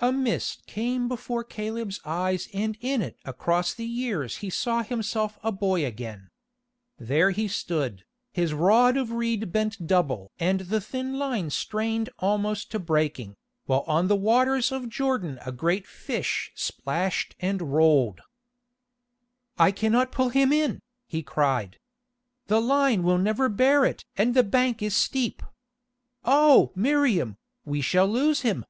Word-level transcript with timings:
A 0.00 0.10
mist 0.10 0.66
came 0.66 1.06
before 1.06 1.44
Caleb's 1.44 2.00
eyes 2.04 2.48
and 2.52 2.76
in 2.80 3.02
it 3.02 3.20
across 3.24 3.72
the 3.72 3.86
years 3.86 4.38
he 4.38 4.50
saw 4.50 4.82
himself 4.82 5.38
a 5.44 5.52
boy 5.52 5.86
again. 5.86 6.28
There 6.98 7.30
he 7.30 7.46
stood, 7.46 8.04
his 8.32 8.52
rod 8.52 8.96
of 8.96 9.12
reed 9.12 9.52
bent 9.52 9.86
double 9.86 10.32
and 10.40 10.58
the 10.62 10.80
thin 10.80 11.20
line 11.20 11.50
strained 11.50 12.10
almost 12.18 12.68
to 12.72 12.80
breaking, 12.80 13.36
while 13.66 13.84
on 13.86 14.08
the 14.08 14.16
waters 14.16 14.72
of 14.72 14.88
Jordan 14.88 15.38
a 15.46 15.52
great 15.52 15.86
fish 15.86 16.50
splashed 16.56 17.36
and 17.38 17.72
rolled. 17.72 18.22
"I 19.56 19.70
cannot 19.70 20.10
pull 20.10 20.30
him 20.30 20.52
in," 20.52 20.82
he 21.06 21.22
cried. 21.22 21.78
"The 22.48 22.60
line 22.60 23.04
will 23.04 23.18
never 23.18 23.48
bear 23.48 23.84
it 23.84 24.04
and 24.16 24.34
the 24.34 24.42
bank 24.42 24.82
is 24.82 24.96
steep. 24.96 25.44
Oh! 26.24 26.72
Miriam, 26.74 27.36
we 27.64 27.80
shall 27.80 28.08
lose 28.08 28.40
him!" 28.40 28.64